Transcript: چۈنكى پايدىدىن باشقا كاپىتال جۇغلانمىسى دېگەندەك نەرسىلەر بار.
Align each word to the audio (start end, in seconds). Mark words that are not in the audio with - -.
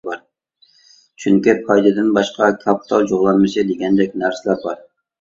چۈنكى 1.25 1.55
پايدىدىن 1.69 2.11
باشقا 2.17 2.51
كاپىتال 2.65 3.09
جۇغلانمىسى 3.15 3.71
دېگەندەك 3.73 4.21
نەرسىلەر 4.27 4.63
بار. 4.69 4.87